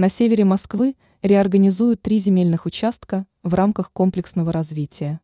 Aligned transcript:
На 0.00 0.08
севере 0.08 0.44
Москвы 0.44 0.94
реорганизуют 1.22 2.02
три 2.02 2.18
земельных 2.20 2.66
участка 2.66 3.26
в 3.42 3.54
рамках 3.54 3.90
комплексного 3.90 4.52
развития. 4.52 5.18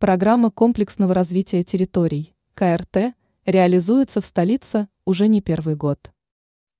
Программа 0.00 0.50
комплексного 0.50 1.14
развития 1.14 1.62
территорий, 1.62 2.34
КРТ, 2.54 3.14
реализуется 3.44 4.20
в 4.20 4.26
столице 4.26 4.88
уже 5.04 5.28
не 5.28 5.42
первый 5.42 5.76
год. 5.76 6.10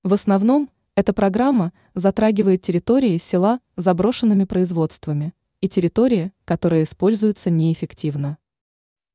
В 0.03 0.13
основном 0.13 0.69
эта 0.95 1.13
программа 1.13 1.71
затрагивает 1.93 2.63
территории 2.63 3.17
села 3.17 3.61
с 3.77 3.83
заброшенными 3.83 4.43
производствами 4.43 5.33
и 5.61 5.69
территории, 5.69 6.33
которые 6.43 6.83
используются 6.83 7.49
неэффективно. 7.49 8.39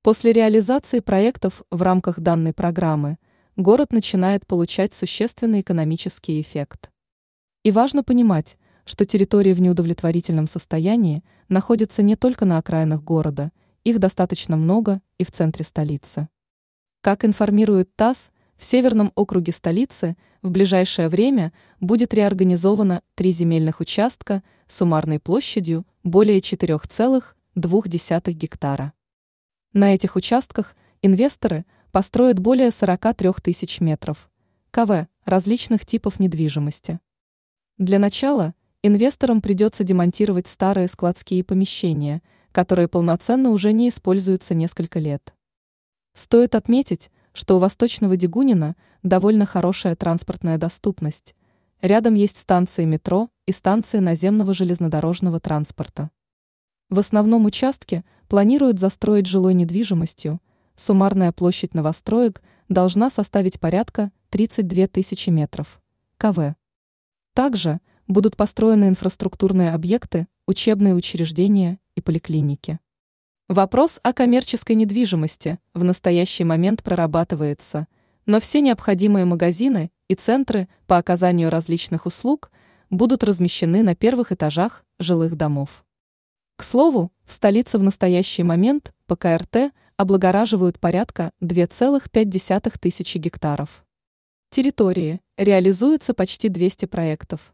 После 0.00 0.32
реализации 0.32 1.00
проектов 1.00 1.64
в 1.70 1.82
рамках 1.82 2.18
данной 2.18 2.54
программы 2.54 3.18
город 3.56 3.92
начинает 3.92 4.46
получать 4.46 4.94
существенный 4.94 5.60
экономический 5.60 6.40
эффект. 6.40 6.91
И 7.62 7.70
важно 7.70 8.02
понимать, 8.02 8.58
что 8.84 9.04
территории 9.04 9.52
в 9.52 9.60
неудовлетворительном 9.60 10.48
состоянии 10.48 11.22
находятся 11.48 12.02
не 12.02 12.16
только 12.16 12.44
на 12.44 12.58
окраинах 12.58 13.02
города, 13.04 13.52
их 13.84 14.00
достаточно 14.00 14.56
много 14.56 15.00
и 15.18 15.24
в 15.24 15.30
центре 15.30 15.64
столицы. 15.64 16.28
Как 17.02 17.24
информирует 17.24 17.94
ТАСС, 17.94 18.30
в 18.56 18.64
Северном 18.64 19.12
округе 19.14 19.52
столицы 19.52 20.16
в 20.40 20.50
ближайшее 20.50 21.08
время 21.08 21.52
будет 21.80 22.14
реорганизовано 22.14 23.02
три 23.14 23.30
земельных 23.32 23.80
участка 23.80 24.42
суммарной 24.68 25.18
площадью 25.18 25.86
более 26.02 26.38
4,2 26.38 28.32
гектара. 28.32 28.92
На 29.72 29.94
этих 29.94 30.16
участках 30.16 30.74
инвесторы 31.00 31.64
построят 31.92 32.38
более 32.38 32.70
43 32.70 33.30
тысяч 33.42 33.80
метров 33.80 34.30
КВ 34.70 35.08
различных 35.24 35.86
типов 35.86 36.18
недвижимости. 36.18 37.00
Для 37.82 37.98
начала 37.98 38.54
инвесторам 38.84 39.40
придется 39.40 39.82
демонтировать 39.82 40.46
старые 40.46 40.86
складские 40.86 41.42
помещения, 41.42 42.22
которые 42.52 42.86
полноценно 42.86 43.50
уже 43.50 43.72
не 43.72 43.88
используются 43.88 44.54
несколько 44.54 45.00
лет. 45.00 45.34
Стоит 46.14 46.54
отметить, 46.54 47.10
что 47.32 47.56
у 47.56 47.58
Восточного 47.58 48.16
Дегунина 48.16 48.76
довольно 49.02 49.46
хорошая 49.46 49.96
транспортная 49.96 50.58
доступность. 50.58 51.34
Рядом 51.80 52.14
есть 52.14 52.38
станции 52.38 52.84
метро 52.84 53.30
и 53.46 53.50
станции 53.50 53.98
наземного 53.98 54.54
железнодорожного 54.54 55.40
транспорта. 55.40 56.12
В 56.88 57.00
основном 57.00 57.46
участке 57.46 58.04
планируют 58.28 58.78
застроить 58.78 59.26
жилой 59.26 59.54
недвижимостью. 59.54 60.40
Суммарная 60.76 61.32
площадь 61.32 61.74
новостроек 61.74 62.42
должна 62.68 63.10
составить 63.10 63.58
порядка 63.58 64.12
32 64.30 64.86
тысячи 64.86 65.30
метров. 65.30 65.82
КВ. 66.16 66.54
Также 67.34 67.80
будут 68.06 68.36
построены 68.36 68.88
инфраструктурные 68.88 69.72
объекты, 69.72 70.26
учебные 70.46 70.94
учреждения 70.94 71.78
и 71.96 72.02
поликлиники. 72.02 72.78
Вопрос 73.48 74.00
о 74.02 74.12
коммерческой 74.12 74.76
недвижимости 74.76 75.58
в 75.72 75.82
настоящий 75.82 76.44
момент 76.44 76.82
прорабатывается, 76.82 77.86
но 78.26 78.38
все 78.38 78.60
необходимые 78.60 79.24
магазины 79.24 79.90
и 80.08 80.14
центры 80.14 80.68
по 80.86 80.98
оказанию 80.98 81.48
различных 81.48 82.04
услуг 82.04 82.50
будут 82.90 83.24
размещены 83.24 83.82
на 83.82 83.94
первых 83.94 84.30
этажах 84.30 84.84
жилых 84.98 85.34
домов. 85.34 85.84
К 86.56 86.64
слову, 86.64 87.12
в 87.24 87.32
столице 87.32 87.78
в 87.78 87.82
настоящий 87.82 88.42
момент 88.42 88.92
по 89.06 89.16
КРТ 89.16 89.72
облагораживают 89.96 90.78
порядка 90.78 91.32
2,5 91.40 92.78
тысячи 92.78 93.16
гектаров. 93.16 93.84
Территории 94.50 95.20
реализуется 95.36 96.14
почти 96.14 96.48
200 96.48 96.86
проектов. 96.86 97.52